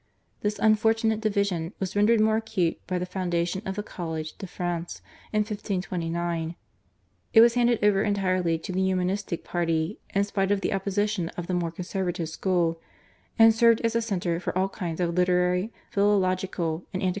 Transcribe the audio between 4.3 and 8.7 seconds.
de France in 1529. It was handed over entirely